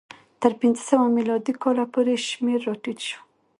تر 0.41 0.51
پنځه 0.59 0.81
سوه 0.89 1.05
میلادي 1.17 1.53
کاله 1.63 1.85
پورې 1.93 2.13
شمېر 2.29 2.59
راټیټ 2.67 2.99
شو. 3.07 3.19